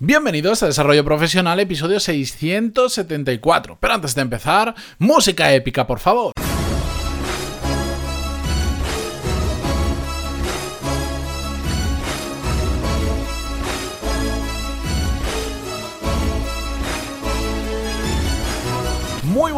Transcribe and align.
Bienvenidos 0.00 0.62
a 0.62 0.66
Desarrollo 0.66 1.04
Profesional, 1.04 1.58
episodio 1.58 1.98
674. 1.98 3.78
Pero 3.80 3.94
antes 3.94 4.14
de 4.14 4.22
empezar, 4.22 4.76
música 5.00 5.52
épica, 5.52 5.88
por 5.88 5.98
favor. 5.98 6.32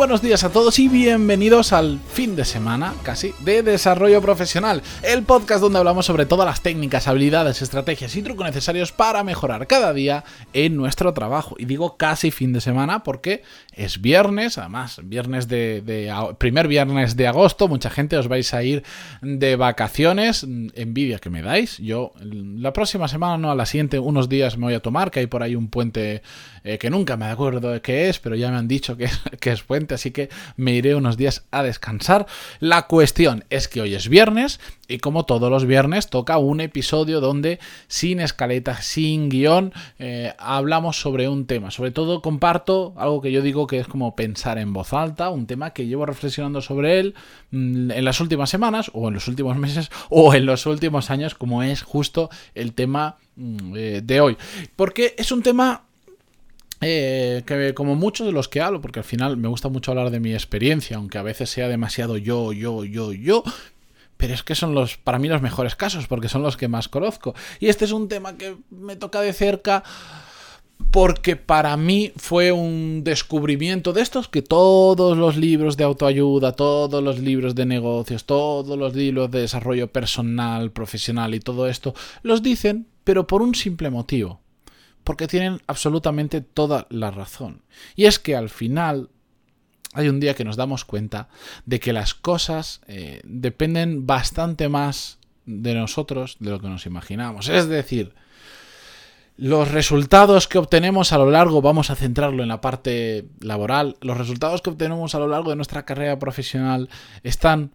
Buenos 0.01 0.23
días 0.23 0.45
a 0.45 0.51
todos 0.51 0.79
y 0.79 0.89
bienvenidos 0.89 1.75
al 1.75 2.01
fin 2.11 2.35
de 2.35 2.47
semana, 2.47 2.95
casi, 3.03 3.35
de 3.41 3.63
Desarrollo 3.63 4.23
Profesional, 4.23 4.81
el 5.03 5.25
podcast 5.25 5.61
donde 5.61 5.79
hablamos 5.79 6.07
sobre 6.07 6.25
todas 6.25 6.47
las 6.47 6.63
técnicas, 6.63 7.07
habilidades, 7.07 7.61
estrategias 7.61 8.17
y 8.17 8.23
trucos 8.23 8.47
necesarios 8.47 8.93
para 8.93 9.23
mejorar 9.25 9.67
cada 9.67 9.93
día 9.93 10.25
en 10.55 10.75
nuestro 10.75 11.13
trabajo. 11.13 11.55
Y 11.59 11.67
digo 11.67 11.99
casi 11.99 12.31
fin 12.31 12.55
de 12.55 12.63
semana 12.63 13.03
porque 13.03 13.43
es 13.75 14.01
viernes, 14.01 14.57
además, 14.57 15.01
viernes 15.05 15.49
de, 15.49 16.11
primer 16.39 16.67
viernes 16.67 17.15
de 17.15 17.27
agosto, 17.27 17.69
mucha 17.69 17.91
gente 17.91 18.17
os 18.17 18.27
vais 18.27 18.55
a 18.55 18.63
ir 18.63 18.83
de 19.21 19.57
vacaciones, 19.57 20.47
envidia 20.77 21.19
que 21.19 21.29
me 21.29 21.43
dais. 21.43 21.77
Yo 21.77 22.13
la 22.23 22.73
próxima 22.73 23.07
semana, 23.07 23.37
no, 23.37 23.51
a 23.51 23.55
la 23.55 23.67
siguiente, 23.67 23.99
unos 23.99 24.31
días 24.31 24.57
me 24.57 24.65
voy 24.65 24.75
a 24.75 24.81
tomar, 24.81 25.11
que 25.11 25.21
hay 25.21 25.27
por 25.27 25.43
ahí 25.43 25.55
un 25.55 25.69
puente 25.69 26.23
eh, 26.65 26.79
que 26.79 26.89
nunca 26.89 27.17
me 27.17 27.27
acuerdo 27.27 27.71
de 27.71 27.83
qué 27.83 28.09
es, 28.09 28.19
pero 28.19 28.35
ya 28.35 28.51
me 28.51 28.57
han 28.57 28.69
dicho 28.69 28.97
que, 28.97 29.11
que 29.41 29.53
es 29.53 29.63
puente, 29.63 29.90
así 29.95 30.11
que 30.11 30.29
me 30.57 30.73
iré 30.73 30.95
unos 30.95 31.17
días 31.17 31.45
a 31.51 31.63
descansar. 31.63 32.27
La 32.59 32.87
cuestión 32.87 33.45
es 33.51 33.69
que 33.69 33.81
hoy 33.81 33.95
es 33.95 34.09
viernes 34.09 34.61
y 34.89 34.99
como 34.99 35.25
todos 35.25 35.51
los 35.51 35.67
viernes 35.67 36.09
toca 36.09 36.39
un 36.39 36.61
episodio 36.61 37.21
donde 37.21 37.61
sin 37.87 38.21
escaleta, 38.21 38.83
sin 38.83 39.29
guion, 39.29 39.73
eh, 39.99 40.35
hablamos 40.39 41.01
sobre 41.01 41.29
un 41.29 41.47
tema. 41.47 41.71
Sobre 41.71 41.93
todo 41.93 42.23
comparto 42.23 42.95
algo 42.97 43.21
que 43.21 43.33
yo 43.33 43.43
digo 43.43 43.67
que 43.67 43.79
es 43.79 43.87
como 43.87 44.17
pensar 44.17 44.59
en 44.59 44.73
voz 44.73 44.93
alta, 44.93 45.31
un 45.31 45.47
tema 45.47 45.71
que 45.71 45.87
llevo 45.87 46.07
reflexionando 46.07 46.61
sobre 46.61 46.99
él 46.99 47.15
mm, 47.51 47.93
en 47.93 48.05
las 48.05 48.21
últimas 48.21 48.51
semanas 48.51 48.91
o 48.93 49.09
en 49.09 49.15
los 49.15 49.29
últimos 49.29 49.57
meses 49.57 49.91
o 50.11 50.35
en 50.35 50.47
los 50.47 50.67
últimos 50.67 51.11
años, 51.11 51.35
como 51.35 51.63
es 51.63 51.83
justo 51.83 52.31
el 52.55 52.75
tema 52.75 53.17
mm, 53.37 53.77
eh, 53.77 54.01
de 54.03 54.21
hoy. 54.21 54.37
Porque 54.77 55.15
es 55.19 55.31
un 55.33 55.43
tema 55.43 55.85
eh, 56.81 57.43
que 57.45 57.75
como 57.75 57.95
muchos 57.95 58.27
de 58.27 58.33
los 58.33 58.49
que 58.49 58.61
hablo, 58.61 58.81
porque 58.81 59.01
al 59.01 59.05
final 59.05 59.37
me 59.37 59.49
gusta 59.49 59.69
mucho 59.69 59.91
hablar 59.91 60.11
de 60.11 60.21
mi 60.21 60.33
experiencia, 60.33 60.97
aunque 60.97 61.19
a 61.19 61.23
veces 61.23 61.51
sea 61.51 61.69
demasiado 61.69 62.17
yo, 62.17 62.53
yo, 62.53 62.85
yo, 62.85 63.13
yo, 63.13 63.45
pero 64.17 64.35
es 64.35 64.43
que 64.43 64.55
son 64.55 64.75
los, 64.75 64.97
para 64.97 65.19
mí, 65.19 65.29
los 65.29 65.43
mejores 65.43 65.77
casos, 65.77 66.07
porque 66.07 66.29
son 66.29 66.43
los 66.43 66.57
que 66.57 66.69
más 66.69 66.89
conozco. 66.89 67.35
Y 67.59 67.69
este 67.69 67.85
es 67.85 67.93
un 67.93 68.09
tema 68.09 68.37
que 68.37 68.57
me 68.71 68.97
toca 68.97 69.21
de 69.21 69.33
cerca 69.33 69.83
porque 70.91 71.37
para 71.37 71.77
mí 71.77 72.13
fue 72.17 72.51
un 72.53 73.03
descubrimiento 73.05 73.93
de 73.93 74.01
estos 74.01 74.29
que 74.29 74.43
todos 74.43 75.17
los 75.17 75.37
libros 75.37 75.77
de 75.77 75.85
autoayuda, 75.85 76.53
todos 76.53 77.03
los 77.03 77.19
libros 77.19 77.55
de 77.55 77.67
negocios, 77.67 78.25
todos 78.25 78.79
los 78.79 78.95
libros 78.95 79.31
de 79.31 79.43
desarrollo 79.43 79.89
personal, 79.93 80.71
profesional 80.71 81.35
y 81.35 81.41
todo 81.41 81.69
esto, 81.69 81.95
los 82.23 82.43
dicen, 82.43 82.87
pero 83.05 83.27
por 83.27 83.43
un 83.43 83.55
simple 83.55 83.91
motivo 83.91 84.41
porque 85.05 85.27
tienen 85.27 85.61
absolutamente 85.67 86.41
toda 86.41 86.87
la 86.91 87.11
razón. 87.11 87.63
Y 87.97 88.07
es 88.07 88.19
que 88.19 88.37
al 88.37 88.51
final 88.51 89.11
hay 89.93 90.09
un 90.09 90.21
día 90.21 90.35
que 90.35 90.45
nos 90.45 90.57
damos 90.57 90.85
cuenta 90.85 91.29
de 91.67 91.81
que 91.81 91.93
las 91.93 92.15
cosas 92.15 92.81
eh, 92.87 93.21
dependen 93.25 94.07
bastante 94.07 94.69
más 94.69 95.19
de 95.47 95.75
nosotros 95.75 96.37
de 96.39 96.51
lo 96.51 96.61
que 96.61 96.69
nos 96.69 96.87
imaginamos. 96.87 97.49
Es 97.49 97.69
decir, 97.69 98.15
los 99.37 99.71
resultados 99.71 100.47
que 100.47 100.59
obtenemos 100.59 101.13
a 101.13 101.19
lo 101.19 101.31
largo, 101.31 101.63
vamos 101.63 101.91
a 101.91 101.97
centrarlo 101.97 102.43
en 102.43 102.51
la 102.51 102.61
parte 102.61 103.27
laboral, 103.41 103.97
los 104.01 104.19
resultados 104.19 104.61
que 104.61 104.71
obtenemos 104.71 105.15
a 105.15 105.19
lo 105.19 105.29
largo 105.29 105.51
de 105.51 105.57
nuestra 105.57 105.85
carrera 105.85 106.19
profesional 106.19 106.89
están 107.23 107.73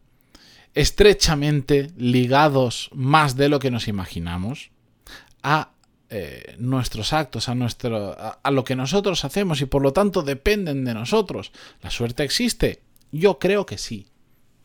estrechamente 0.76 1.92
ligados 1.98 2.90
más 2.94 3.36
de 3.36 3.50
lo 3.50 3.60
que 3.60 3.72
nos 3.72 3.88
imaginamos 3.88 4.72
a 5.42 5.72
eh, 6.10 6.56
nuestros 6.60 7.14
actos, 7.14 7.50
a, 7.50 7.56
nuestro, 7.56 8.16
a, 8.18 8.52
lo 8.52 8.64
que 8.64 8.76
nosotros 8.76 9.26
hacemos 9.26 9.62
y 9.62 9.66
por 9.66 9.82
lo 9.82 9.94
tanto 9.94 10.22
dependen 10.22 10.86
de 10.86 10.94
nosotros. 10.94 11.52
¿La 11.82 11.90
suerte 11.90 12.24
existe? 12.24 12.82
Yo 13.12 13.40
creo 13.40 13.66
que 13.66 13.78
sí 13.78 14.08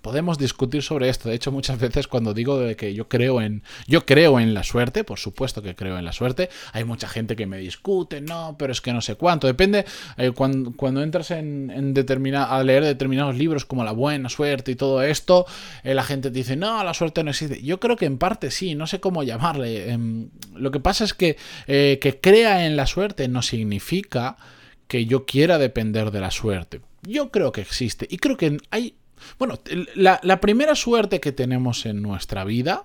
podemos 0.01 0.39
discutir 0.39 0.83
sobre 0.83 1.09
esto. 1.09 1.29
De 1.29 1.35
hecho, 1.35 1.53
muchas 1.53 1.79
veces 1.79 2.09
cuando 2.09 2.35
digo 2.35 2.59
de 2.59 2.77
que 2.77 2.95
yo 2.95 3.09
creo 3.09 3.41
en 3.41 3.63
yo 3.87 4.07
creo 4.07 4.41
en 4.41 4.55
la 4.55 4.63
suerte, 4.63 5.05
por 5.05 5.19
supuesto 5.19 5.63
que 5.63 5.75
creo 5.75 5.99
en 5.99 6.05
la 6.05 6.13
suerte, 6.13 6.51
hay 6.73 6.85
mucha 6.85 7.09
gente 7.09 7.37
que 7.37 7.47
me 7.47 7.59
discute, 7.59 8.21
no, 8.21 8.57
pero 8.59 8.73
es 8.73 8.81
que 8.81 8.93
no 8.93 9.01
sé 9.01 9.15
cuánto. 9.15 9.47
Depende 9.47 9.85
eh, 10.17 10.31
cuando, 10.33 11.03
entras 11.03 11.31
en, 11.31 11.71
en 11.71 11.95
a 12.37 12.63
leer 12.63 12.85
determinados 12.85 13.37
libros 13.37 13.65
como 13.65 13.85
La 13.85 13.93
buena 13.93 14.29
suerte 14.29 14.73
y 14.73 14.77
todo 14.77 15.03
esto, 15.03 15.47
eh, 15.85 15.95
la 15.95 16.03
gente 16.03 16.31
te 16.31 16.39
dice, 16.39 16.57
no, 16.57 16.83
la 16.85 16.95
suerte 16.95 17.25
no 17.25 17.31
existe. 17.31 17.63
Yo 17.63 17.81
creo 17.81 17.97
que 17.97 18.07
en 18.07 18.19
parte 18.19 18.51
sí, 18.51 18.75
no 18.75 18.87
sé 18.87 19.01
cómo 19.01 19.23
llamarle. 19.23 19.91
Em, 19.91 20.31
lo 20.55 20.71
que 20.71 20.81
pasa 20.81 21.05
es 21.05 21.15
que 21.15 21.37
eh, 21.67 21.99
que 22.01 22.21
crea 22.21 22.67
en 22.67 22.77
la 22.77 22.87
suerte 22.87 23.29
no 23.29 23.43
significa 23.43 24.37
que 24.87 25.07
yo 25.07 25.25
quiera 25.25 25.59
depender 25.59 26.11
de 26.11 26.21
la 26.21 26.31
suerte. 26.31 26.81
Yo 27.03 27.31
creo 27.31 27.53
que 27.53 27.61
existe 27.61 28.07
y 28.11 28.19
creo 28.19 28.37
que 28.37 28.59
hay 28.71 28.95
bueno, 29.39 29.59
la, 29.95 30.41
primera 30.41 30.75
suerte 30.75 31.21
que 31.21 31.33
tenemos 31.33 31.87
en 31.87 32.03
nuestra 32.03 32.45
vida 32.45 32.85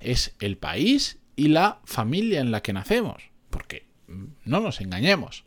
es 0.00 0.34
el 0.40 0.56
país 0.56 1.18
y 1.36 1.48
la 1.48 1.80
familia 1.84 2.40
en 2.40 2.50
la 2.50 2.62
que 2.62 2.72
nacemos. 2.72 3.22
Porque 3.50 3.86
mm, 4.08 4.24
no 4.44 4.60
nos 4.60 4.80
engañemos. 4.80 5.44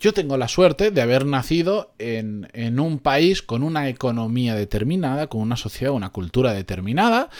Yo 0.00 0.12
tengo 0.12 0.36
la 0.36 0.48
suerte 0.48 0.90
de 0.90 1.00
haber 1.00 1.24
nacido 1.24 1.94
en, 1.98 2.48
un 2.78 2.98
país 2.98 3.42
con 3.42 3.62
una 3.62 3.88
economía 3.88 4.54
determinada, 4.54 5.28
con 5.28 5.40
una 5.40 5.56
sociedad, 5.56 5.94
una 5.94 6.10
cultura 6.10 6.52
determinada, 6.52 7.30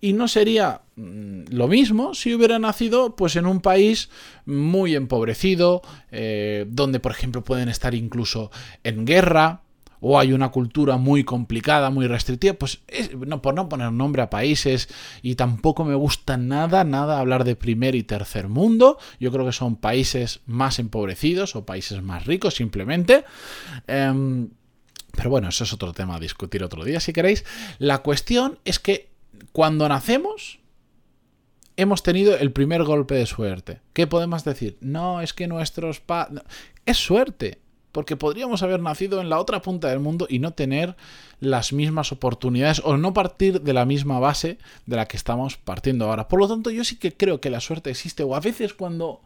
y 0.00 0.14
no 0.14 0.26
sería 0.28 0.82
mm, 0.96 1.44
lo 1.50 1.68
mismo 1.68 2.14
si 2.14 2.34
hubiera 2.34 2.58
nacido 2.58 3.14
pues 3.14 3.36
en 3.36 3.46
un 3.46 3.60
país 3.60 4.10
muy 4.46 4.94
empobrecido, 4.94 5.82
eh, 6.10 6.66
donde 6.68 6.98
por 7.00 7.12
ejemplo 7.12 7.44
pueden 7.44 7.68
estar 7.68 7.94
incluso 7.94 8.50
en 8.84 9.04
guerra, 9.04 9.62
o 10.00 10.18
hay 10.18 10.32
una 10.32 10.50
cultura 10.50 10.96
muy 10.96 11.24
complicada, 11.24 11.90
muy 11.90 12.06
restrictiva, 12.06 12.54
pues 12.54 12.80
no, 13.26 13.42
por 13.42 13.54
no 13.54 13.68
poner 13.68 13.92
nombre 13.92 14.22
a 14.22 14.30
países 14.30 14.88
y 15.22 15.34
tampoco 15.34 15.84
me 15.84 15.94
gusta 15.94 16.36
nada, 16.36 16.84
nada 16.84 17.18
hablar 17.18 17.44
de 17.44 17.56
primer 17.56 17.94
y 17.94 18.02
tercer 18.02 18.48
mundo, 18.48 18.98
yo 19.18 19.32
creo 19.32 19.44
que 19.46 19.52
son 19.52 19.76
países 19.76 20.40
más 20.46 20.78
empobrecidos 20.78 21.56
o 21.56 21.64
países 21.64 22.02
más 22.02 22.26
ricos 22.26 22.54
simplemente. 22.54 23.24
Em, 23.86 24.50
pero 25.12 25.30
bueno, 25.30 25.48
eso 25.48 25.64
es 25.64 25.72
otro 25.72 25.92
tema 25.92 26.16
a 26.16 26.20
discutir 26.20 26.62
otro 26.62 26.84
día 26.84 27.00
si 27.00 27.12
queréis. 27.12 27.44
La 27.78 27.98
cuestión 27.98 28.58
es 28.64 28.78
que 28.78 29.10
cuando 29.52 29.88
nacemos 29.88 30.60
hemos 31.76 32.02
tenido 32.02 32.36
el 32.36 32.52
primer 32.52 32.82
golpe 32.84 33.14
de 33.14 33.26
suerte. 33.26 33.80
¿Qué 33.92 34.06
podemos 34.06 34.44
decir? 34.44 34.78
No, 34.80 35.20
es 35.20 35.32
que 35.32 35.46
nuestros 35.46 36.00
padres... 36.00 36.42
Es 36.84 36.96
suerte 36.96 37.60
porque 37.98 38.16
podríamos 38.16 38.62
haber 38.62 38.78
nacido 38.78 39.20
en 39.20 39.28
la 39.28 39.40
otra 39.40 39.60
punta 39.60 39.88
del 39.88 39.98
mundo 39.98 40.28
y 40.30 40.38
no 40.38 40.52
tener 40.52 40.94
las 41.40 41.72
mismas 41.72 42.12
oportunidades 42.12 42.80
o 42.84 42.96
no 42.96 43.12
partir 43.12 43.60
de 43.60 43.72
la 43.72 43.86
misma 43.86 44.20
base 44.20 44.56
de 44.86 44.94
la 44.94 45.08
que 45.08 45.16
estamos 45.16 45.56
partiendo 45.56 46.04
ahora. 46.04 46.28
Por 46.28 46.38
lo 46.38 46.46
tanto, 46.46 46.70
yo 46.70 46.84
sí 46.84 46.94
que 46.94 47.16
creo 47.16 47.40
que 47.40 47.50
la 47.50 47.58
suerte 47.58 47.90
existe 47.90 48.22
o 48.22 48.36
a 48.36 48.40
veces 48.40 48.72
cuando 48.72 49.20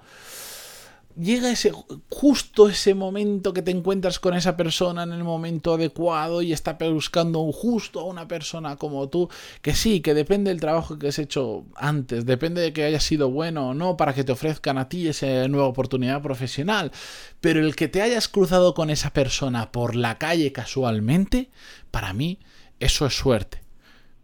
llega 1.16 1.50
ese 1.50 1.72
justo 2.08 2.68
ese 2.68 2.94
momento 2.94 3.52
que 3.52 3.62
te 3.62 3.70
encuentras 3.70 4.18
con 4.18 4.34
esa 4.34 4.56
persona 4.56 5.02
en 5.02 5.12
el 5.12 5.24
momento 5.24 5.74
adecuado 5.74 6.42
y 6.42 6.52
está 6.52 6.76
buscando 6.90 7.50
justo 7.52 8.00
a 8.00 8.04
una 8.04 8.28
persona 8.28 8.76
como 8.76 9.08
tú, 9.08 9.28
que 9.60 9.74
sí, 9.74 10.00
que 10.00 10.14
depende 10.14 10.50
del 10.50 10.60
trabajo 10.60 10.98
que 10.98 11.08
has 11.08 11.18
hecho 11.18 11.64
antes, 11.74 12.26
depende 12.26 12.60
de 12.60 12.72
que 12.72 12.84
hayas 12.84 13.04
sido 13.04 13.30
bueno 13.30 13.68
o 13.68 13.74
no 13.74 13.96
para 13.96 14.14
que 14.14 14.24
te 14.24 14.32
ofrezcan 14.32 14.78
a 14.78 14.88
ti 14.88 15.08
esa 15.08 15.48
nueva 15.48 15.66
oportunidad 15.66 16.22
profesional, 16.22 16.92
pero 17.40 17.60
el 17.60 17.76
que 17.76 17.88
te 17.88 18.02
hayas 18.02 18.28
cruzado 18.28 18.74
con 18.74 18.90
esa 18.90 19.12
persona 19.12 19.72
por 19.72 19.94
la 19.94 20.18
calle 20.18 20.52
casualmente, 20.52 21.50
para 21.90 22.12
mí 22.12 22.38
eso 22.80 23.06
es 23.06 23.14
suerte. 23.14 23.62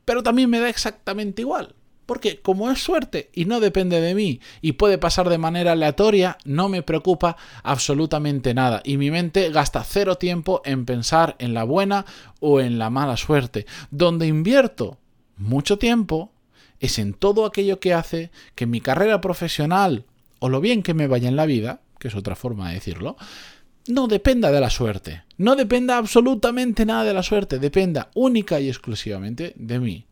Pero 0.05 0.23
también 0.23 0.49
me 0.51 0.59
da 0.59 0.69
exactamente 0.69 1.43
igual. 1.43 1.75
Porque 2.09 2.41
como 2.41 2.71
es 2.71 2.83
suerte 2.83 3.29
y 3.35 3.45
no 3.45 3.61
depende 3.61 4.01
de 4.01 4.15
mí 4.15 4.41
y 4.63 4.73
puede 4.73 4.97
pasar 4.97 5.29
de 5.29 5.37
manera 5.37 5.73
aleatoria, 5.73 6.39
no 6.47 6.71
me 6.71 6.83
preocupa 6.83 7.37
absolutamente 7.63 8.55
nada. 8.55 8.81
Y 8.83 8.97
mi 8.97 9.11
mente 9.11 9.51
gasta 9.51 9.85
cero 9.85 10.15
tiempo 10.15 10.63
en 10.65 10.87
pensar 10.87 11.37
en 11.39 11.53
la 11.53 11.65
buena 11.65 12.07
o 12.41 12.61
en 12.61 12.79
la 12.79 12.89
mala 12.89 13.19
suerte. 13.19 13.67
Donde 13.91 14.27
invierto 14.27 14.97
mucho 15.37 15.77
tiempo 15.77 16.33
es 16.81 16.99
en 16.99 17.13
todo 17.13 17.45
aquello 17.45 17.79
que 17.79 17.93
hace 17.93 18.31
que 18.55 18.65
mi 18.65 18.81
carrera 18.81 19.21
profesional 19.21 20.07
o 20.39 20.49
lo 20.49 20.63
bien 20.63 20.83
que 20.83 20.95
me 20.95 21.09
vaya 21.09 21.29
en 21.29 21.37
la 21.37 21.45
vida, 21.45 21.83
que 21.99 22.09
es 22.09 22.15
otra 22.15 22.37
forma 22.37 22.69
de 22.69 22.77
decirlo, 22.77 23.19
no 23.87 24.09
dependa 24.09 24.51
de 24.51 24.61
la 24.63 24.71
suerte. 24.71 25.25
No 25.37 25.57
dependa 25.57 25.99
absolutamente 25.99 26.87
nada 26.87 27.05
de 27.05 27.13
la 27.13 27.23
suerte. 27.23 27.59
Dependa 27.59 28.09
única 28.15 28.61
y 28.61 28.69
exclusivamente 28.69 29.53
de 29.57 29.79
mí 29.79 30.08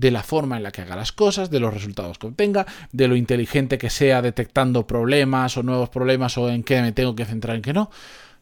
de 0.00 0.10
la 0.10 0.22
forma 0.22 0.56
en 0.56 0.62
la 0.62 0.72
que 0.72 0.80
haga 0.80 0.96
las 0.96 1.12
cosas, 1.12 1.50
de 1.50 1.60
los 1.60 1.74
resultados 1.74 2.18
que 2.18 2.26
obtenga, 2.26 2.64
de 2.90 3.06
lo 3.06 3.16
inteligente 3.16 3.76
que 3.76 3.90
sea 3.90 4.22
detectando 4.22 4.86
problemas 4.86 5.58
o 5.58 5.62
nuevos 5.62 5.90
problemas 5.90 6.38
o 6.38 6.48
en 6.48 6.62
qué 6.62 6.80
me 6.80 6.92
tengo 6.92 7.14
que 7.14 7.26
centrar 7.26 7.54
en 7.56 7.60
qué 7.60 7.74
no, 7.74 7.90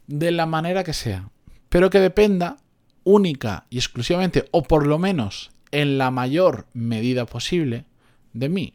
de 0.07 0.31
la 0.31 0.47
manera 0.47 0.85
que 0.85 0.93
sea, 0.93 1.31
pero 1.69 1.91
que 1.91 1.99
dependa 1.99 2.59
única 3.03 3.67
y 3.71 3.79
exclusivamente, 3.79 4.45
o 4.53 4.63
por 4.63 4.87
lo 4.87 5.01
menos 5.01 5.51
en 5.73 5.99
la 5.99 6.13
mayor 6.13 6.69
medida 6.75 7.27
posible, 7.27 7.87
de 8.35 8.49
mí. 8.49 8.75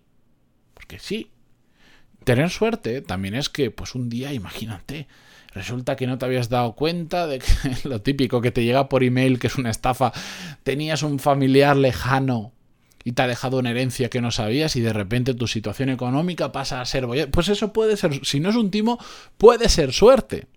Porque 0.73 0.99
sí, 0.99 1.31
tener 2.25 2.49
suerte 2.49 3.01
también 3.01 3.33
es 3.33 3.47
que, 3.47 3.71
pues 3.71 3.95
un 3.95 4.09
día, 4.09 4.33
imagínate, 4.33 5.07
resulta 5.53 5.95
que 5.95 6.05
no 6.05 6.17
te 6.17 6.25
habías 6.25 6.49
dado 6.49 6.73
cuenta 6.75 7.27
de 7.27 7.39
que 7.39 7.47
lo 7.87 8.01
típico 8.01 8.41
que 8.41 8.51
te 8.51 8.65
llega 8.65 8.89
por 8.89 9.05
email, 9.05 9.39
que 9.39 9.47
es 9.47 9.55
una 9.55 9.69
estafa, 9.69 10.11
tenías 10.63 11.01
un 11.01 11.19
familiar 11.19 11.77
lejano 11.77 12.51
y 13.03 13.11
te 13.13 13.21
ha 13.21 13.27
dejado 13.27 13.59
una 13.59 13.71
herencia 13.71 14.09
que 14.09 14.21
no 14.21 14.31
sabías 14.31 14.75
y 14.75 14.81
de 14.81 14.93
repente 14.93 15.33
tu 15.33 15.47
situación 15.47 15.89
económica 15.89 16.51
pasa 16.51 16.81
a 16.81 16.85
ser... 16.85 17.07
Pues 17.31 17.49
eso 17.49 17.73
puede 17.73 17.97
ser, 17.97 18.25
si 18.25 18.39
no 18.39 18.49
es 18.49 18.55
un 18.55 18.71
timo, 18.71 18.97
puede 19.37 19.69
ser 19.69 19.91
suerte. 19.93 20.47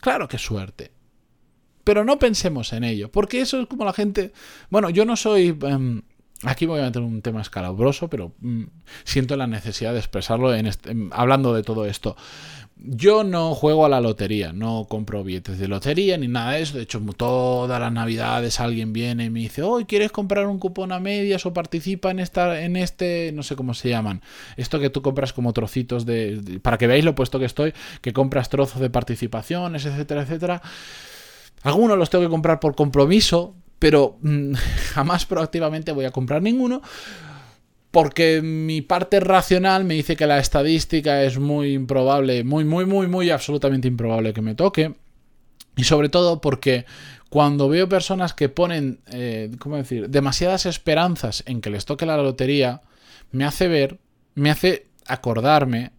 Claro 0.00 0.28
que 0.28 0.38
suerte. 0.38 0.92
Pero 1.84 2.04
no 2.04 2.18
pensemos 2.18 2.72
en 2.72 2.84
ello, 2.84 3.10
porque 3.12 3.40
eso 3.40 3.60
es 3.60 3.66
como 3.66 3.84
la 3.84 3.92
gente... 3.92 4.32
Bueno, 4.70 4.90
yo 4.90 5.04
no 5.04 5.16
soy... 5.16 5.56
Em, 5.62 6.02
aquí 6.42 6.66
voy 6.66 6.80
a 6.80 6.84
meter 6.84 7.02
un 7.02 7.22
tema 7.22 7.40
escalabroso, 7.40 8.08
pero 8.08 8.32
mm, 8.40 8.64
siento 9.04 9.36
la 9.36 9.46
necesidad 9.46 9.92
de 9.92 9.98
expresarlo 9.98 10.54
en 10.54 10.70
hablando 11.12 11.54
de 11.54 11.62
todo 11.62 11.86
esto. 11.86 12.16
Yo 12.78 13.24
no 13.24 13.54
juego 13.54 13.86
a 13.86 13.88
la 13.88 14.02
lotería, 14.02 14.52
no 14.52 14.84
compro 14.86 15.24
billetes 15.24 15.58
de 15.58 15.66
lotería 15.66 16.18
ni 16.18 16.28
nada 16.28 16.52
de 16.52 16.62
eso. 16.62 16.76
De 16.76 16.82
hecho, 16.82 17.00
todas 17.16 17.80
las 17.80 17.90
navidades 17.90 18.60
alguien 18.60 18.92
viene 18.92 19.24
y 19.24 19.30
me 19.30 19.40
dice, 19.40 19.62
hoy 19.62 19.86
¿quieres 19.86 20.12
comprar 20.12 20.46
un 20.46 20.58
cupón 20.58 20.92
a 20.92 21.00
medias 21.00 21.46
o 21.46 21.54
participa 21.54 22.10
en 22.10 22.18
esta, 22.18 22.60
en 22.60 22.76
este, 22.76 23.32
no 23.32 23.42
sé 23.42 23.56
cómo 23.56 23.72
se 23.72 23.88
llaman? 23.88 24.20
Esto 24.58 24.78
que 24.78 24.90
tú 24.90 25.00
compras 25.00 25.32
como 25.32 25.54
trocitos 25.54 26.04
de, 26.04 26.60
para 26.62 26.76
que 26.76 26.86
veáis 26.86 27.04
lo 27.04 27.14
puesto 27.14 27.38
que 27.38 27.46
estoy, 27.46 27.72
que 28.02 28.12
compras 28.12 28.50
trozos 28.50 28.82
de 28.82 28.90
participaciones, 28.90 29.86
etcétera, 29.86 30.22
etcétera. 30.22 30.60
Algunos 31.62 31.96
los 31.96 32.10
tengo 32.10 32.24
que 32.24 32.30
comprar 32.30 32.60
por 32.60 32.74
compromiso, 32.74 33.54
pero 33.78 34.18
mm, 34.22 34.54
jamás 34.94 35.26
proactivamente 35.26 35.92
voy 35.92 36.04
a 36.04 36.10
comprar 36.10 36.42
ninguno 36.42 36.82
porque 37.96 38.42
mi 38.42 38.82
parte 38.82 39.20
racional 39.20 39.84
me 39.84 39.94
dice 39.94 40.16
que 40.16 40.26
la 40.26 40.38
estadística 40.38 41.22
es 41.22 41.38
muy 41.38 41.72
improbable, 41.72 42.44
muy, 42.44 42.64
muy, 42.66 42.84
muy, 42.84 43.06
muy 43.06 43.30
absolutamente 43.30 43.88
improbable 43.88 44.34
que 44.34 44.42
me 44.42 44.54
toque. 44.54 44.94
Y 45.76 45.84
sobre 45.84 46.10
todo 46.10 46.42
porque 46.42 46.84
cuando 47.30 47.70
veo 47.70 47.88
personas 47.88 48.34
que 48.34 48.50
ponen, 48.50 49.00
eh, 49.12 49.50
¿cómo 49.58 49.76
decir?, 49.76 50.10
demasiadas 50.10 50.66
esperanzas 50.66 51.42
en 51.46 51.62
que 51.62 51.70
les 51.70 51.86
toque 51.86 52.04
la 52.04 52.18
lotería, 52.18 52.82
me 53.30 53.46
hace 53.46 53.66
ver, 53.66 53.98
me 54.34 54.50
hace 54.50 54.88
acordarme 55.06 55.92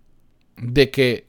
de 0.55 0.91
que 0.91 1.25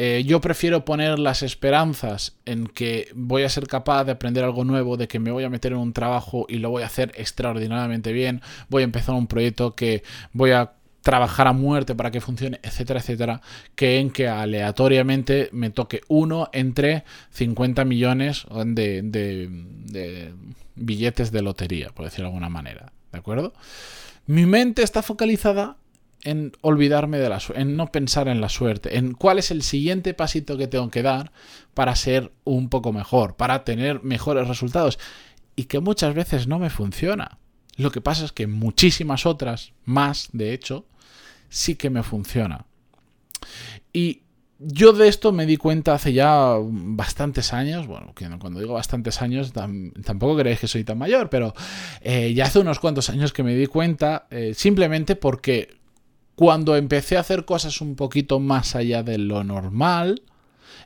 eh, 0.00 0.22
yo 0.24 0.40
prefiero 0.40 0.84
poner 0.84 1.18
las 1.18 1.42
esperanzas 1.42 2.36
en 2.44 2.68
que 2.68 3.08
voy 3.16 3.42
a 3.42 3.48
ser 3.48 3.66
capaz 3.66 4.04
de 4.04 4.12
aprender 4.12 4.44
algo 4.44 4.62
nuevo, 4.62 4.96
de 4.96 5.08
que 5.08 5.18
me 5.18 5.32
voy 5.32 5.42
a 5.42 5.50
meter 5.50 5.72
en 5.72 5.78
un 5.78 5.92
trabajo 5.92 6.46
y 6.48 6.58
lo 6.58 6.70
voy 6.70 6.84
a 6.84 6.86
hacer 6.86 7.10
extraordinariamente 7.16 8.12
bien, 8.12 8.40
voy 8.68 8.82
a 8.82 8.84
empezar 8.84 9.16
un 9.16 9.26
proyecto 9.26 9.74
que 9.74 10.04
voy 10.32 10.52
a 10.52 10.74
trabajar 11.02 11.48
a 11.48 11.52
muerte 11.52 11.96
para 11.96 12.12
que 12.12 12.20
funcione, 12.20 12.60
etcétera, 12.62 13.00
etcétera, 13.00 13.40
que 13.74 13.98
en 13.98 14.10
que 14.10 14.28
aleatoriamente 14.28 15.48
me 15.50 15.70
toque 15.70 16.02
uno 16.06 16.48
entre 16.52 17.02
50 17.30 17.84
millones 17.84 18.46
de, 18.66 19.02
de 19.02 20.32
billetes 20.76 21.32
de 21.32 21.42
lotería, 21.42 21.88
por 21.88 22.04
decirlo 22.04 22.26
de 22.26 22.34
alguna 22.34 22.48
manera. 22.48 22.92
¿De 23.10 23.18
acuerdo? 23.18 23.52
Mi 24.26 24.46
mente 24.46 24.84
está 24.84 25.02
focalizada 25.02 25.76
en 26.24 26.52
olvidarme 26.60 27.18
de 27.18 27.28
la 27.28 27.40
en 27.54 27.76
no 27.76 27.92
pensar 27.92 28.28
en 28.28 28.40
la 28.40 28.48
suerte, 28.48 28.98
en 28.98 29.14
cuál 29.14 29.38
es 29.38 29.50
el 29.50 29.62
siguiente 29.62 30.14
pasito 30.14 30.56
que 30.56 30.68
tengo 30.68 30.90
que 30.90 31.02
dar 31.02 31.32
para 31.74 31.94
ser 31.96 32.32
un 32.44 32.68
poco 32.68 32.92
mejor, 32.92 33.36
para 33.36 33.64
tener 33.64 34.02
mejores 34.02 34.48
resultados 34.48 34.98
y 35.56 35.64
que 35.64 35.80
muchas 35.80 36.14
veces 36.14 36.46
no 36.46 36.58
me 36.58 36.70
funciona. 36.70 37.38
Lo 37.76 37.92
que 37.92 38.00
pasa 38.00 38.24
es 38.24 38.32
que 38.32 38.46
muchísimas 38.46 39.26
otras, 39.26 39.72
más 39.84 40.28
de 40.32 40.52
hecho, 40.52 40.86
sí 41.48 41.76
que 41.76 41.90
me 41.90 42.02
funciona. 42.02 42.66
Y 43.92 44.22
yo 44.58 44.92
de 44.92 45.06
esto 45.06 45.30
me 45.30 45.46
di 45.46 45.56
cuenta 45.56 45.94
hace 45.94 46.12
ya 46.12 46.56
bastantes 46.60 47.52
años, 47.52 47.86
bueno, 47.86 48.12
cuando 48.40 48.58
digo 48.58 48.74
bastantes 48.74 49.22
años 49.22 49.52
tampoco 49.52 50.36
creéis 50.36 50.60
que 50.60 50.66
soy 50.66 50.82
tan 50.82 50.98
mayor, 50.98 51.30
pero 51.30 51.54
eh, 52.00 52.34
ya 52.34 52.46
hace 52.46 52.58
unos 52.58 52.80
cuantos 52.80 53.08
años 53.08 53.32
que 53.32 53.44
me 53.44 53.54
di 53.54 53.66
cuenta 53.66 54.26
eh, 54.30 54.54
simplemente 54.54 55.14
porque 55.14 55.77
cuando 56.38 56.76
empecé 56.76 57.16
a 57.16 57.22
hacer 57.22 57.44
cosas 57.44 57.80
un 57.80 57.96
poquito 57.96 58.38
más 58.38 58.76
allá 58.76 59.02
de 59.02 59.18
lo 59.18 59.42
normal, 59.42 60.22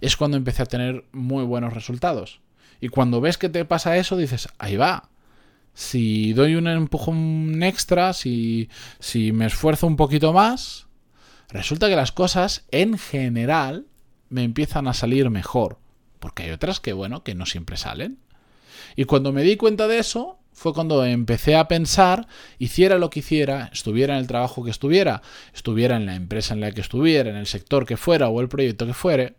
es 0.00 0.16
cuando 0.16 0.38
empecé 0.38 0.62
a 0.62 0.66
tener 0.66 1.04
muy 1.12 1.44
buenos 1.44 1.74
resultados. 1.74 2.40
Y 2.80 2.88
cuando 2.88 3.20
ves 3.20 3.36
que 3.36 3.50
te 3.50 3.66
pasa 3.66 3.98
eso, 3.98 4.16
dices, 4.16 4.48
ahí 4.56 4.76
va. 4.76 5.10
Si 5.74 6.32
doy 6.32 6.54
un 6.54 6.68
empujón 6.68 7.62
extra, 7.62 8.14
si, 8.14 8.70
si 8.98 9.32
me 9.32 9.44
esfuerzo 9.44 9.86
un 9.86 9.96
poquito 9.96 10.32
más, 10.32 10.86
resulta 11.50 11.90
que 11.90 11.96
las 11.96 12.12
cosas 12.12 12.64
en 12.70 12.96
general 12.96 13.84
me 14.30 14.44
empiezan 14.44 14.88
a 14.88 14.94
salir 14.94 15.28
mejor. 15.28 15.76
Porque 16.18 16.44
hay 16.44 16.50
otras 16.52 16.80
que, 16.80 16.94
bueno, 16.94 17.24
que 17.24 17.34
no 17.34 17.44
siempre 17.44 17.76
salen. 17.76 18.16
Y 18.96 19.04
cuando 19.04 19.34
me 19.34 19.42
di 19.42 19.58
cuenta 19.58 19.86
de 19.86 19.98
eso, 19.98 20.38
fue 20.52 20.72
cuando 20.72 21.04
empecé 21.04 21.56
a 21.56 21.68
pensar, 21.68 22.26
hiciera 22.58 22.98
lo 22.98 23.10
que 23.10 23.20
hiciera, 23.20 23.70
estuviera 23.72 24.14
en 24.14 24.20
el 24.20 24.26
trabajo 24.26 24.62
que 24.62 24.70
estuviera, 24.70 25.22
estuviera 25.54 25.96
en 25.96 26.06
la 26.06 26.14
empresa 26.14 26.54
en 26.54 26.60
la 26.60 26.72
que 26.72 26.80
estuviera, 26.80 27.30
en 27.30 27.36
el 27.36 27.46
sector 27.46 27.86
que 27.86 27.96
fuera 27.96 28.28
o 28.28 28.40
el 28.40 28.48
proyecto 28.48 28.86
que 28.86 28.94
fuere, 28.94 29.36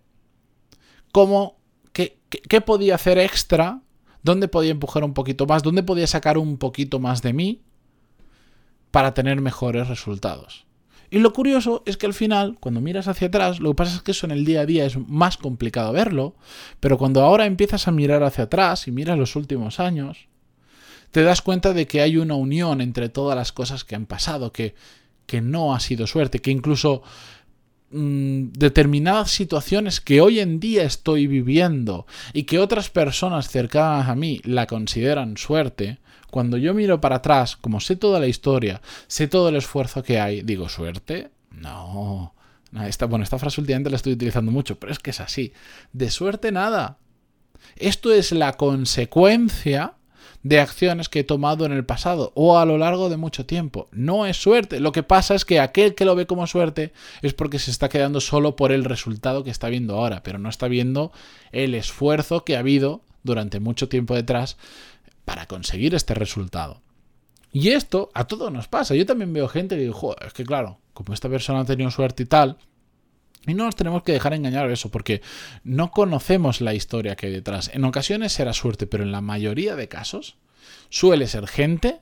cómo, 1.12 1.58
qué, 1.92 2.18
qué 2.30 2.62
podía 2.62 2.96
hacer 2.96 3.18
extra, 3.18 3.82
dónde 4.24 4.48
podía 4.48 4.72
empujar 4.72 5.04
un 5.04 5.14
poquito 5.14 5.46
más, 5.46 5.64
dónde 5.64 5.84
podía 5.84 6.08
sacar 6.08 6.38
un 6.38 6.58
poquito 6.58 7.00
más 7.00 7.22
de 7.22 7.34
mí 7.34 7.62
para 8.92 9.14
tener 9.14 9.42
mejores 9.42 9.88
resultados. 9.88 10.66
Y 11.14 11.20
lo 11.20 11.32
curioso 11.32 11.84
es 11.86 11.96
que 11.96 12.08
al 12.08 12.16
final, 12.16 12.58
cuando 12.60 12.82
miras 12.82 13.08
hacia 13.08 13.28
atrás, 13.28 13.60
lo 13.60 13.70
que 13.70 13.76
pasa 13.76 13.98
es 13.98 14.02
que 14.02 14.12
eso 14.12 14.26
en 14.26 14.32
el 14.32 14.46
día 14.46 14.62
a 14.62 14.66
día 14.66 14.86
es 14.86 14.98
más 14.98 15.38
complicado 15.38 15.94
verlo, 15.94 16.34
pero 16.80 16.98
cuando 16.98 17.22
ahora 17.22 17.46
empiezas 17.46 17.88
a 17.88 17.92
mirar 17.92 18.24
hacia 18.24 18.46
atrás 18.46 18.88
y 18.88 18.92
miras 18.92 19.20
los 19.20 19.36
últimos 19.36 19.80
años, 19.80 20.28
te 21.14 21.22
das 21.22 21.44
cuenta 21.44 21.74
de 21.74 21.86
que 21.86 22.02
hay 22.02 22.18
una 22.18 22.34
unión 22.34 22.82
entre 22.82 23.08
todas 23.08 23.38
las 23.38 23.52
cosas 23.52 23.84
que 23.84 23.94
han 23.94 24.08
pasado, 24.08 24.52
que, 24.52 24.74
que 25.28 25.42
no 25.42 25.76
ha 25.76 25.80
sido 25.80 26.08
suerte, 26.08 26.40
que 26.40 26.50
incluso 26.50 27.04
mm, 27.92 28.46
determinadas 28.54 29.30
situaciones 29.30 30.02
que 30.02 30.22
hoy 30.22 30.40
en 30.40 30.60
día 30.60 30.84
estoy 30.84 31.28
viviendo 31.28 32.08
y 32.34 32.44
que 32.44 32.58
otras 32.58 32.90
personas 32.90 33.48
cercanas 33.48 34.10
a 34.10 34.16
mí 34.16 34.42
la 34.44 34.66
consideran 34.66 35.38
suerte, 35.38 36.00
cuando 36.32 36.58
yo 36.58 36.74
miro 36.74 37.00
para 37.00 37.18
atrás, 37.18 37.58
como 37.58 37.80
sé 37.80 37.96
toda 37.96 38.20
la 38.20 38.26
historia, 38.26 38.82
sé 39.06 39.28
todo 39.28 39.50
el 39.50 39.56
esfuerzo 39.56 40.02
que 40.02 40.20
hay, 40.20 40.42
digo, 40.42 40.68
¿suerte? 40.68 41.30
No. 41.52 42.34
Esta, 42.88 43.06
bueno, 43.06 43.22
esta 43.22 43.38
frase 43.38 43.62
últimamente 43.62 43.92
la 43.92 43.98
estoy 43.98 44.14
utilizando 44.14 44.52
mucho, 44.52 44.80
pero 44.80 44.92
es 44.92 44.98
que 44.98 45.12
es 45.12 45.20
así. 45.20 45.54
De 45.92 46.10
suerte 46.10 46.52
nada. 46.52 46.98
Esto 47.76 48.12
es 48.12 48.32
la 48.32 48.54
consecuencia 48.54 49.94
de 50.44 50.60
acciones 50.60 51.10
que 51.10 51.20
he 51.20 51.24
tomado 51.24 51.66
en 51.66 51.72
el 51.72 51.86
pasado 51.86 52.32
o 52.36 52.58
a 52.58 52.66
lo 52.66 52.78
largo 52.78 53.10
de 53.10 53.18
mucho 53.18 53.46
tiempo. 53.46 53.88
No 53.92 54.26
es 54.26 54.38
suerte. 54.38 54.80
Lo 54.80 54.92
que 54.92 55.04
pasa 55.04 55.36
es 55.36 55.46
que 55.46 55.60
aquel 55.60 55.96
que 55.96 56.06
lo 56.06 56.16
ve 56.16 56.28
como 56.28 56.48
suerte 56.48 56.94
es 57.22 57.34
porque 57.34 57.60
se 57.60 57.72
está 57.72 57.90
quedando 57.90 58.22
solo 58.22 58.56
por 58.56 58.72
el 58.72 58.86
resultado 58.86 59.44
que 59.44 59.52
está 59.52 59.70
viendo 59.70 59.96
ahora, 59.96 60.24
pero 60.24 60.40
no 60.40 60.50
está 60.50 60.68
viendo 60.68 61.12
el 61.52 61.76
esfuerzo 61.76 62.44
que 62.44 62.56
ha 62.56 62.60
habido 62.60 63.02
durante 63.24 63.60
mucho 63.60 63.90
tiempo 63.90 64.16
detrás 64.16 64.58
para 65.26 65.48
conseguir 65.48 65.96
este 65.96 66.14
resultado. 66.14 66.82
Y 67.52 67.70
esto 67.70 68.10
a 68.14 68.26
todos 68.26 68.52
nos 68.52 68.68
pasa. 68.68 68.96
Yo 68.96 69.06
también 69.06 69.32
veo 69.32 69.48
gente 69.48 69.76
que 69.76 69.84
digo, 69.84 70.16
es 70.26 70.34
que 70.34 70.44
claro, 70.44 70.80
como 70.94 71.14
esta 71.14 71.30
persona 71.30 71.62
ha 71.62 71.66
tenido 71.66 71.92
suerte 71.92 72.24
y 72.24 72.26
tal, 72.26 72.58
y 73.46 73.54
no 73.54 73.66
nos 73.66 73.76
tenemos 73.76 74.04
que 74.04 74.14
dejar 74.14 74.34
engañar 74.34 74.70
eso, 74.72 74.90
porque 74.90 75.22
no 75.64 75.92
conocemos 75.92 76.62
la 76.62 76.74
historia 76.74 77.16
que 77.16 77.28
hay 77.28 77.34
detrás. 77.34 77.72
En 77.74 77.84
ocasiones 77.84 78.32
será 78.32 78.54
suerte, 78.54 78.88
pero 78.88 79.04
en 79.04 79.12
la 79.12 79.22
mayoría 79.22 79.76
de 79.76 79.90
casos 79.90 80.38
suele 80.90 81.28
ser 81.28 81.48
gente 81.48 82.00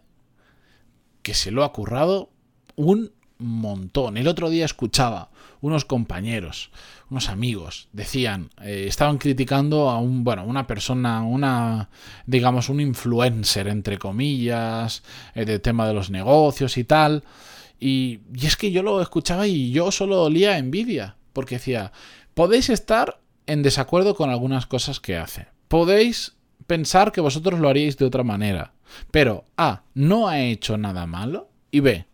que 1.23 1.33
se 1.33 1.51
lo 1.51 1.63
ha 1.63 1.73
currado 1.73 2.29
un 2.75 3.11
montón. 3.39 4.17
El 4.17 4.27
otro 4.27 4.49
día 4.51 4.65
escuchaba 4.65 5.31
unos 5.61 5.85
compañeros, 5.85 6.71
unos 7.09 7.29
amigos, 7.29 7.89
decían, 7.91 8.51
eh, 8.61 8.85
estaban 8.87 9.17
criticando 9.17 9.89
a 9.89 9.99
un, 9.99 10.23
bueno, 10.23 10.43
una 10.45 10.67
persona, 10.67 11.23
una, 11.23 11.89
digamos, 12.27 12.69
un 12.69 12.81
influencer, 12.81 13.67
entre 13.67 13.97
comillas, 13.97 15.03
eh, 15.33 15.57
tema 15.59 15.87
de 15.87 15.93
los 15.93 16.11
negocios 16.11 16.77
y 16.77 16.83
tal. 16.83 17.23
Y, 17.79 18.19
y 18.35 18.45
es 18.45 18.55
que 18.57 18.71
yo 18.71 18.83
lo 18.83 19.01
escuchaba 19.01 19.47
y 19.47 19.71
yo 19.71 19.91
solo 19.91 20.23
olía 20.23 20.59
envidia 20.59 21.15
porque 21.33 21.55
decía, 21.55 21.91
podéis 22.33 22.69
estar 22.69 23.21
en 23.47 23.63
desacuerdo 23.63 24.15
con 24.15 24.29
algunas 24.29 24.65
cosas 24.65 24.99
que 24.99 25.17
hace. 25.17 25.47
Podéis 25.67 26.35
pensar 26.67 27.11
que 27.11 27.21
vosotros 27.21 27.59
lo 27.59 27.69
haríais 27.69 27.97
de 27.97 28.05
otra 28.05 28.23
manera. 28.23 28.73
Pero 29.11 29.45
A, 29.57 29.83
no 29.93 30.27
ha 30.27 30.41
hecho 30.41 30.77
nada 30.77 31.05
malo. 31.05 31.49
Y 31.71 31.79
B, 31.79 32.05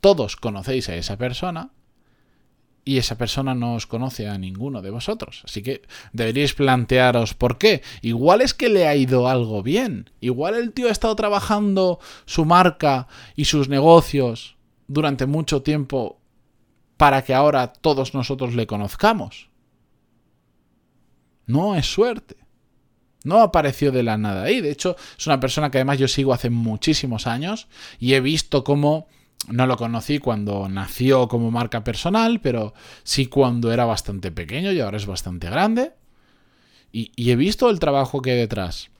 todos 0.00 0.36
conocéis 0.36 0.88
a 0.88 0.96
esa 0.96 1.16
persona 1.16 1.72
y 2.88 2.96
esa 2.96 3.18
persona 3.18 3.54
no 3.54 3.74
os 3.74 3.86
conoce 3.86 4.28
a 4.28 4.38
ninguno 4.38 4.80
de 4.80 4.88
vosotros. 4.88 5.42
Así 5.44 5.62
que 5.62 5.82
deberíais 6.14 6.54
plantearos 6.54 7.34
por 7.34 7.58
qué. 7.58 7.82
Igual 8.00 8.40
es 8.40 8.54
que 8.54 8.70
le 8.70 8.88
ha 8.88 8.96
ido 8.96 9.28
algo 9.28 9.62
bien. 9.62 10.08
Igual 10.20 10.54
el 10.54 10.72
tío 10.72 10.88
ha 10.88 10.92
estado 10.92 11.14
trabajando 11.14 11.98
su 12.24 12.46
marca 12.46 13.06
y 13.36 13.44
sus 13.44 13.68
negocios 13.68 14.56
durante 14.86 15.26
mucho 15.26 15.60
tiempo 15.60 16.18
para 16.98 17.22
que 17.22 17.32
ahora 17.32 17.72
todos 17.72 18.12
nosotros 18.12 18.54
le 18.54 18.66
conozcamos. 18.66 19.48
No 21.46 21.74
es 21.74 21.86
suerte. 21.86 22.36
No 23.24 23.40
apareció 23.40 23.90
de 23.90 24.02
la 24.02 24.18
nada 24.18 24.42
ahí. 24.42 24.60
De 24.60 24.70
hecho, 24.70 24.96
es 25.16 25.26
una 25.26 25.40
persona 25.40 25.70
que 25.70 25.78
además 25.78 25.98
yo 25.98 26.08
sigo 26.08 26.34
hace 26.34 26.50
muchísimos 26.50 27.26
años 27.26 27.68
y 27.98 28.12
he 28.12 28.20
visto 28.20 28.64
cómo 28.64 29.06
no 29.46 29.66
lo 29.66 29.76
conocí 29.76 30.18
cuando 30.18 30.68
nació 30.68 31.28
como 31.28 31.50
marca 31.50 31.84
personal, 31.84 32.40
pero 32.40 32.74
sí 33.04 33.26
cuando 33.26 33.72
era 33.72 33.84
bastante 33.84 34.30
pequeño 34.30 34.72
y 34.72 34.80
ahora 34.80 34.96
es 34.96 35.06
bastante 35.06 35.48
grande. 35.48 35.92
Y, 36.90 37.30
he 37.30 37.36
visto 37.36 37.70
el 37.70 37.78
trabajo 37.78 38.22
que 38.22 38.32
hay 38.32 38.38
detrás. 38.38 38.90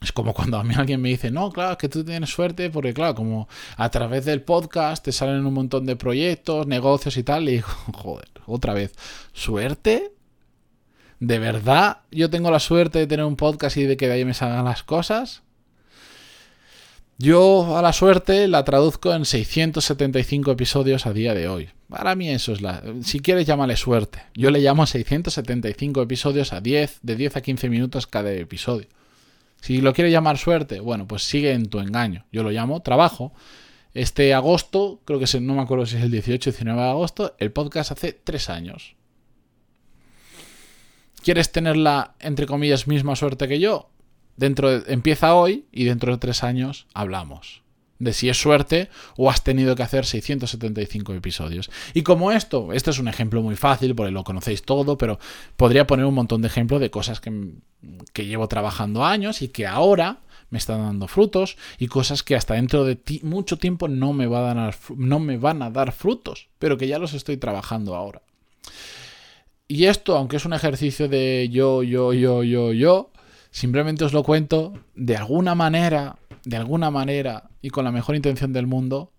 Es 0.00 0.12
como 0.12 0.32
cuando 0.32 0.58
a 0.58 0.64
mí 0.64 0.74
alguien 0.76 1.00
me 1.00 1.10
dice, 1.10 1.30
no, 1.30 1.50
claro, 1.52 1.76
que 1.76 1.88
tú 1.88 2.04
tienes 2.04 2.30
suerte, 2.30 2.70
porque 2.70 2.94
claro, 2.94 3.14
como 3.14 3.48
a 3.76 3.90
través 3.90 4.24
del 4.24 4.42
podcast 4.42 5.04
te 5.04 5.12
salen 5.12 5.44
un 5.44 5.52
montón 5.52 5.84
de 5.84 5.96
proyectos, 5.96 6.66
negocios 6.66 7.16
y 7.16 7.22
tal, 7.22 7.48
y 7.48 7.52
digo, 7.52 7.68
joder, 7.92 8.28
otra 8.46 8.72
vez, 8.72 8.94
¿suerte? 9.32 10.12
¿De 11.18 11.38
verdad 11.38 11.98
yo 12.10 12.30
tengo 12.30 12.50
la 12.50 12.60
suerte 12.60 12.98
de 12.98 13.06
tener 13.06 13.26
un 13.26 13.36
podcast 13.36 13.76
y 13.76 13.84
de 13.84 13.98
que 13.98 14.08
de 14.08 14.14
ahí 14.14 14.24
me 14.24 14.32
salgan 14.32 14.64
las 14.64 14.82
cosas? 14.82 15.42
Yo 17.18 17.76
a 17.76 17.82
la 17.82 17.92
suerte 17.92 18.48
la 18.48 18.64
traduzco 18.64 19.12
en 19.12 19.26
675 19.26 20.52
episodios 20.52 21.04
a 21.04 21.12
día 21.12 21.34
de 21.34 21.48
hoy. 21.48 21.68
Para 21.90 22.14
mí 22.14 22.30
eso 22.30 22.52
es 22.52 22.62
la... 22.62 22.82
Si 23.02 23.20
quieres 23.20 23.46
llámale 23.46 23.76
suerte. 23.76 24.22
Yo 24.34 24.50
le 24.50 24.60
llamo 24.60 24.86
675 24.86 26.00
episodios 26.00 26.54
a 26.54 26.62
10, 26.62 27.00
de 27.02 27.16
10 27.16 27.36
a 27.36 27.40
15 27.42 27.68
minutos 27.68 28.06
cada 28.06 28.32
episodio. 28.32 28.88
Si 29.60 29.80
lo 29.80 29.92
quieres 29.92 30.12
llamar 30.12 30.38
suerte, 30.38 30.80
bueno, 30.80 31.06
pues 31.06 31.22
sigue 31.22 31.52
en 31.52 31.68
tu 31.68 31.80
engaño. 31.80 32.26
Yo 32.32 32.42
lo 32.42 32.50
llamo 32.50 32.80
trabajo. 32.80 33.32
Este 33.92 34.34
agosto, 34.34 35.00
creo 35.04 35.18
que 35.18 35.24
es, 35.24 35.40
no 35.40 35.54
me 35.54 35.62
acuerdo 35.62 35.86
si 35.86 35.96
es 35.96 36.02
el 36.02 36.10
18 36.10 36.50
o 36.50 36.52
19 36.52 36.80
de 36.80 36.88
agosto, 36.88 37.34
el 37.38 37.52
podcast 37.52 37.92
hace 37.92 38.12
3 38.12 38.50
años. 38.50 38.96
¿Quieres 41.22 41.52
tener 41.52 41.76
la, 41.76 42.14
entre 42.20 42.46
comillas, 42.46 42.86
misma 42.86 43.16
suerte 43.16 43.48
que 43.48 43.58
yo? 43.60 43.90
dentro 44.40 44.70
empieza 44.86 45.34
hoy 45.34 45.66
y 45.70 45.84
dentro 45.84 46.12
de 46.12 46.18
tres 46.18 46.42
años 46.42 46.86
hablamos 46.94 47.62
de 48.00 48.12
si 48.12 48.28
es 48.28 48.40
suerte 48.40 48.88
o 49.16 49.30
has 49.30 49.44
tenido 49.44 49.76
que 49.76 49.84
hacer 49.84 50.04
675 50.04 51.14
episodios. 51.14 51.70
Y 51.94 52.02
como 52.02 52.32
esto, 52.32 52.72
este 52.72 52.90
es 52.90 52.98
un 52.98 53.06
ejemplo 53.06 53.42
muy 53.42 53.54
fácil, 53.54 53.94
porque 53.94 54.10
lo 54.10 54.24
conocéis 54.24 54.62
todo, 54.62 54.98
pero 54.98 55.20
podría 55.56 55.86
poner 55.86 56.06
un 56.06 56.14
montón 56.14 56.42
de 56.42 56.48
ejemplos 56.48 56.80
de 56.80 56.90
cosas 56.90 57.20
que, 57.20 57.52
que 58.12 58.26
llevo 58.26 58.48
trabajando 58.48 59.04
años 59.04 59.42
y 59.42 59.48
que 59.48 59.66
ahora 59.66 60.18
me 60.48 60.58
están 60.58 60.80
dando 60.80 61.06
frutos 61.06 61.56
y 61.78 61.86
cosas 61.86 62.24
que 62.24 62.34
hasta 62.34 62.54
dentro 62.54 62.84
de 62.84 62.98
mucho 63.22 63.56
tiempo 63.56 63.86
no 63.86 64.12
me, 64.12 64.24
a 64.24 64.74
no 64.96 65.20
me 65.20 65.36
van 65.36 65.62
a 65.62 65.70
dar 65.70 65.92
frutos, 65.92 66.48
pero 66.58 66.76
que 66.76 66.88
ya 66.88 66.98
los 66.98 67.14
estoy 67.14 67.36
trabajando 67.36 67.94
ahora. 67.94 68.22
Y 69.68 69.84
esto, 69.84 70.16
aunque 70.16 70.38
es 70.38 70.44
un 70.44 70.52
ejercicio 70.52 71.06
de 71.06 71.48
yo, 71.52 71.84
yo, 71.84 72.12
yo, 72.12 72.42
yo, 72.42 72.72
yo, 72.72 73.10
Simplemente 73.50 74.04
os 74.04 74.12
lo 74.12 74.22
cuento 74.22 74.74
de 74.94 75.16
alguna 75.16 75.54
manera, 75.54 76.16
de 76.44 76.56
alguna 76.56 76.90
manera 76.90 77.50
y 77.62 77.70
con 77.70 77.84
la 77.84 77.92
mejor 77.92 78.16
intención 78.16 78.52
del 78.52 78.66
mundo, 78.66 79.12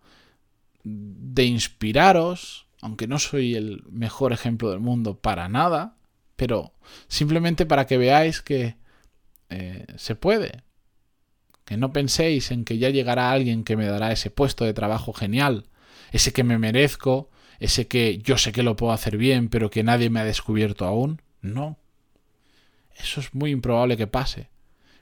de 0.84 1.46
inspiraros, 1.46 2.68
aunque 2.82 3.08
no 3.08 3.20
soy 3.20 3.56
el 3.56 3.84
mejor 3.90 4.34
ejemplo 4.34 4.72
del 4.72 4.80
mundo 4.80 5.20
para 5.20 5.48
nada, 5.48 5.98
pero 6.36 6.74
simplemente 7.08 7.66
para 7.66 7.86
que 7.86 7.98
veáis 7.98 8.42
que 8.42 8.76
eh, 9.50 9.86
se 9.98 10.16
puede. 10.16 10.64
Que 11.66 11.78
no 11.78 11.94
penséis 11.94 12.52
en 12.52 12.66
que 12.66 12.80
ya 12.80 12.90
llegará 12.90 13.32
alguien 13.32 13.64
que 13.64 13.78
me 13.78 13.86
dará 13.86 14.12
ese 14.12 14.32
puesto 14.32 14.66
de 14.66 14.74
trabajo 14.74 15.14
genial, 15.14 15.68
ese 16.12 16.34
que 16.34 16.44
me 16.44 16.58
merezco, 16.58 17.30
ese 17.60 17.88
que 17.88 18.18
yo 18.18 18.38
sé 18.38 18.52
que 18.52 18.64
lo 18.64 18.76
puedo 18.76 18.92
hacer 18.92 19.18
bien, 19.18 19.50
pero 19.50 19.70
que 19.70 19.84
nadie 19.84 20.10
me 20.10 20.20
ha 20.20 20.26
descubierto 20.26 20.86
aún. 20.86 21.22
No. 21.42 21.78
Eso 22.98 23.20
es 23.20 23.34
muy 23.36 23.52
improbable 23.52 23.98
que 23.98 24.08
pase. 24.08 24.50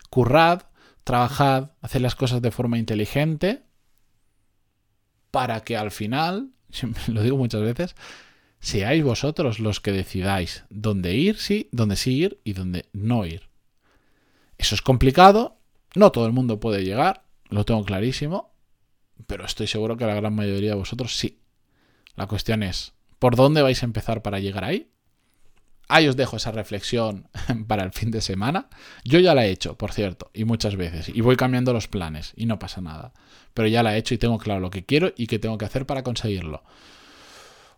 Currad, 0.10 0.64
trabajad, 1.04 1.72
haced 1.82 2.02
las 2.02 2.16
cosas 2.16 2.42
de 2.42 2.52
forma 2.52 2.78
inteligente 2.78 3.64
para 5.32 5.62
que 5.62 5.78
al 5.78 5.92
final, 5.92 6.52
lo 7.08 7.22
digo 7.22 7.38
muchas 7.38 7.62
veces, 7.62 7.96
seáis 8.60 9.04
vosotros 9.04 9.60
los 9.60 9.80
que 9.80 9.92
decidáis 9.92 10.66
dónde 10.70 11.16
ir, 11.16 11.38
sí, 11.38 11.70
dónde 11.72 11.96
sí 11.96 12.18
ir 12.18 12.40
y 12.44 12.54
dónde 12.54 12.90
no 12.94 13.26
ir. 13.26 13.50
Eso 14.58 14.76
es 14.76 14.82
complicado, 14.82 15.58
no 15.96 16.12
todo 16.12 16.26
el 16.26 16.34
mundo 16.34 16.60
puede 16.60 16.84
llegar, 16.84 17.24
lo 17.50 17.66
tengo 17.66 17.84
clarísimo, 17.86 18.54
pero 19.28 19.46
estoy 19.46 19.68
seguro 19.68 19.98
que 19.98 20.06
la 20.06 20.16
gran 20.16 20.36
mayoría 20.36 20.72
de 20.72 20.76
vosotros 20.76 21.16
sí. 21.16 21.40
La 22.16 22.28
cuestión 22.28 22.64
es, 22.64 22.94
¿por 23.18 23.36
dónde 23.36 23.62
vais 23.62 23.82
a 23.82 23.86
empezar 23.86 24.22
para 24.22 24.40
llegar 24.40 24.66
ahí? 24.66 24.89
Ahí 25.92 26.08
os 26.08 26.16
dejo 26.16 26.38
esa 26.38 26.52
reflexión 26.52 27.28
para 27.68 27.84
el 27.84 27.92
fin 27.92 28.12
de 28.12 28.22
semana. 28.22 28.70
Yo 29.04 29.20
ya 29.20 29.34
la 29.34 29.48
he 29.48 29.50
hecho, 29.50 29.76
por 29.76 29.92
cierto, 29.92 30.30
y 30.36 30.46
muchas 30.46 30.76
veces. 30.76 31.10
Y 31.10 31.22
voy 31.22 31.36
cambiando 31.36 31.74
los 31.74 31.88
planes 31.88 32.34
y 32.38 32.46
no 32.46 32.60
pasa 32.60 32.80
nada. 32.80 33.12
Pero 33.56 33.68
ya 33.68 33.82
la 33.82 33.96
he 33.96 33.98
hecho 33.98 34.14
y 34.14 34.20
tengo 34.20 34.38
claro 34.38 34.60
lo 34.60 34.70
que 34.70 34.86
quiero 34.86 35.12
y 35.18 35.26
qué 35.26 35.40
tengo 35.40 35.58
que 35.58 35.66
hacer 35.66 35.88
para 35.88 36.04
conseguirlo. 36.04 36.64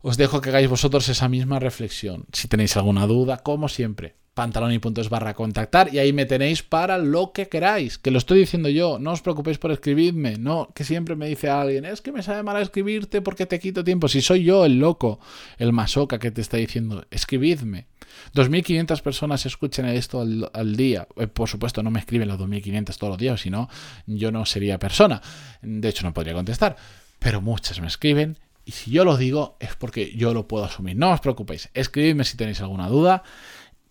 Os 0.02 0.18
dejo 0.18 0.42
que 0.42 0.50
hagáis 0.50 0.70
vosotros 0.70 1.08
esa 1.08 1.30
misma 1.30 1.60
reflexión. 1.60 2.26
Si 2.34 2.50
tenéis 2.50 2.76
alguna 2.76 3.08
duda, 3.08 3.38
como 3.38 3.70
siempre, 3.70 4.16
pantaloni.es 4.34 5.10
barra 5.10 5.34
contactar 5.34 5.94
y 5.94 6.00
ahí 6.00 6.12
me 6.12 6.26
tenéis 6.26 6.64
para 6.64 6.98
lo 6.98 7.32
que 7.32 7.48
queráis, 7.48 7.98
que 7.98 8.12
lo 8.12 8.18
estoy 8.18 8.40
diciendo 8.40 8.68
yo, 8.68 9.00
no 9.00 9.12
os 9.12 9.22
preocupéis 9.22 9.58
por 9.58 9.72
escribirme, 9.72 10.38
no, 10.38 10.70
que 10.74 10.84
siempre 10.84 11.16
me 11.16 11.28
dice 11.28 11.50
alguien, 11.50 11.86
es 11.86 12.02
que 12.02 12.12
me 12.12 12.24
sabe 12.24 12.44
mal 12.44 12.62
escribirte 12.62 13.22
porque 13.22 13.46
te 13.46 13.60
quito 13.60 13.84
tiempo, 13.86 14.10
si 14.10 14.22
soy 14.22 14.44
yo 14.44 14.66
el 14.66 14.80
loco, 14.80 15.20
el 15.58 15.72
masoca 15.72 16.20
que 16.20 16.32
te 16.32 16.42
está 16.42 16.58
diciendo, 16.58 17.06
escribidme. 17.12 17.91
2.500 18.34 19.02
personas 19.02 19.46
escuchan 19.46 19.88
esto 19.88 20.22
al, 20.22 20.76
día. 20.76 21.08
Eh, 21.18 21.28
por 21.28 21.50
supuesto, 21.50 21.84
no 21.84 21.92
me 21.92 22.00
escriben 22.00 22.28
los 22.28 22.40
2.500 22.40 22.98
todos 22.98 23.12
los 23.12 23.18
días, 23.18 23.42
si 23.42 23.50
no, 23.50 23.70
yo 24.06 24.32
no 24.32 24.46
sería 24.46 24.80
persona. 24.80 25.22
De 25.62 25.90
hecho, 25.90 26.04
no 26.04 26.14
podría 26.14 26.34
contestar. 26.34 26.76
Pero 27.20 27.42
muchas 27.42 27.80
me 27.80 27.88
escriben 27.88 28.38
y 28.66 28.72
si 28.72 28.92
yo 28.92 29.06
lo 29.06 29.18
digo 29.18 29.58
es 29.60 29.76
porque 29.76 30.16
yo 30.16 30.34
lo 30.34 30.48
puedo 30.48 30.66
asumir. 30.66 30.96
No 30.96 31.12
os 31.12 31.22
preocupéis, 31.22 31.70
escribidme 31.74 32.24
si 32.24 32.38
tenéis 32.38 32.62
alguna 32.62 32.88
duda. 32.88 33.24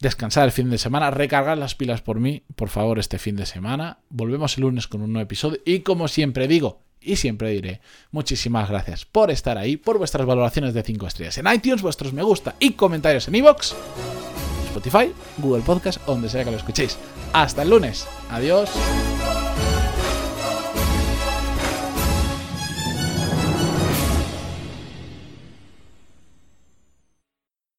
Descansar 0.01 0.47
el 0.47 0.53
fin 0.53 0.71
de 0.71 0.79
semana, 0.79 1.11
recargar 1.11 1.59
las 1.59 1.75
pilas 1.75 2.01
por 2.01 2.21
mí, 2.21 2.43
por 2.57 2.71
favor, 2.71 2.99
este 2.99 3.19
fin 3.19 3.37
de 3.37 3.45
semana. 3.45 3.99
Volvemos 4.09 4.57
el 4.57 4.63
lunes 4.63 4.89
con 4.89 5.03
un 5.03 5.13
nuevo 5.13 5.25
episodio 5.25 5.61
y 5.67 5.81
como 5.81 6.09
siempre 6.09 6.49
digo, 6.49 6.81
y 7.01 7.17
siempre 7.17 7.51
diré, 7.51 7.81
muchísimas 8.11 8.69
gracias 8.69 9.05
por 9.05 9.31
estar 9.31 9.59
ahí, 9.59 9.77
por 9.77 9.99
vuestras 9.99 10.27
valoraciones 10.27 10.75
de 10.75 10.83
5 10.83 11.07
estrellas 11.07 11.39
en 11.39 11.47
iTunes, 11.53 11.83
vuestros 11.83 12.13
me 12.13 12.23
gusta 12.23 12.55
y 12.59 12.73
comentarios 12.73 13.29
en 13.29 13.37
iVoox, 13.37 13.75
Spotify, 14.67 15.13
Google 15.39 15.63
Podcast, 15.63 16.05
donde 16.07 16.29
sea 16.29 16.45
que 16.45 16.51
lo 16.51 16.57
escuchéis. 16.57 16.97
Hasta 17.33 17.63
el 17.63 17.71
lunes. 17.71 18.07
Adiós. 18.31 18.71